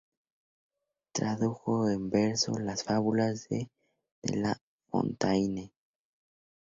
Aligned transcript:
Tradujo 1.13 1.87
en 1.87 2.09
verso 2.09 2.57
las 2.57 2.83
"Fábulas" 2.83 3.47
de 3.49 3.69
La 4.23 4.57
Fontaine. 4.89 5.71